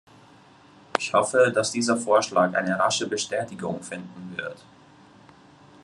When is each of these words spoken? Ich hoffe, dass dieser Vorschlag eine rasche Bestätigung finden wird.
Ich 0.97 1.13
hoffe, 1.13 1.51
dass 1.53 1.69
dieser 1.71 1.95
Vorschlag 1.95 2.55
eine 2.55 2.79
rasche 2.79 3.07
Bestätigung 3.07 3.83
finden 3.83 4.35
wird. 4.35 4.65